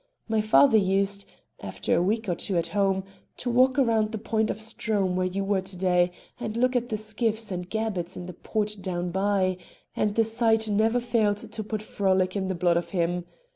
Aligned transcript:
My 0.27 0.41
father 0.41 0.79
used, 0.79 1.25
after 1.61 1.95
a 1.95 2.01
week 2.01 2.27
or 2.27 2.33
two 2.33 2.57
at 2.57 2.69
home, 2.69 3.03
to 3.37 3.51
walk 3.51 3.77
round 3.77 4.11
the 4.11 4.17
point 4.17 4.49
of 4.49 4.57
Strome 4.59 5.13
where 5.13 5.27
you 5.27 5.43
were 5.43 5.61
to 5.61 5.77
day 5.77 6.09
and 6.39 6.57
look 6.57 6.75
at 6.75 6.89
the 6.89 6.97
skiffs 6.97 7.51
and 7.51 7.69
gabberts 7.69 8.17
in 8.17 8.25
the 8.25 8.33
port 8.33 8.77
down 8.81 9.11
by, 9.11 9.57
and 9.95 10.15
the 10.15 10.23
sight 10.23 10.67
never 10.67 10.99
failed 10.99 11.37
to 11.37 11.63
put 11.63 11.83
frolic 11.83 12.35
in 12.35 12.47
the 12.47 12.55
blood 12.55 12.77
of 12.77 12.89
him. 12.89 13.25